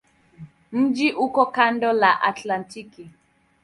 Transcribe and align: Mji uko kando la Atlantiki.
Mji 0.71 1.13
uko 1.25 1.45
kando 1.55 1.93
la 1.93 2.11
Atlantiki. 2.29 3.03